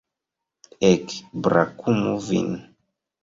Ek, 0.89 1.13
brakumu 1.47 2.17
vin! 2.29 2.51